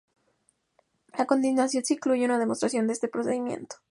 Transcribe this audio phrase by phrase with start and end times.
[1.13, 3.75] A continuación, se incluye una demostración de este procedimiento.